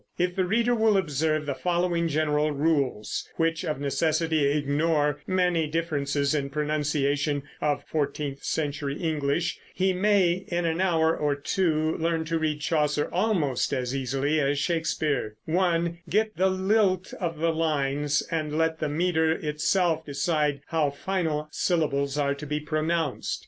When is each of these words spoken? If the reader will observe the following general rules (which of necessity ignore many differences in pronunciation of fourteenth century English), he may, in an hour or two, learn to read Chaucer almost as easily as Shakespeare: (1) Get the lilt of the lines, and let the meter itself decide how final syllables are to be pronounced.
If 0.17 0.35
the 0.35 0.45
reader 0.45 0.73
will 0.73 0.97
observe 0.97 1.45
the 1.45 1.53
following 1.53 2.07
general 2.07 2.49
rules 2.51 3.29
(which 3.35 3.63
of 3.63 3.79
necessity 3.79 4.47
ignore 4.47 5.21
many 5.27 5.67
differences 5.67 6.33
in 6.33 6.49
pronunciation 6.49 7.43
of 7.61 7.83
fourteenth 7.83 8.43
century 8.43 8.95
English), 8.97 9.59
he 9.75 9.93
may, 9.93 10.43
in 10.47 10.65
an 10.65 10.81
hour 10.81 11.15
or 11.15 11.35
two, 11.35 11.95
learn 11.99 12.25
to 12.25 12.39
read 12.39 12.61
Chaucer 12.61 13.09
almost 13.13 13.73
as 13.75 13.95
easily 13.95 14.39
as 14.39 14.57
Shakespeare: 14.57 15.35
(1) 15.45 15.99
Get 16.09 16.35
the 16.35 16.49
lilt 16.49 17.13
of 17.21 17.37
the 17.37 17.53
lines, 17.53 18.23
and 18.31 18.57
let 18.57 18.79
the 18.79 18.89
meter 18.89 19.31
itself 19.33 20.03
decide 20.03 20.61
how 20.69 20.89
final 20.89 21.47
syllables 21.51 22.17
are 22.17 22.33
to 22.33 22.47
be 22.47 22.59
pronounced. 22.59 23.39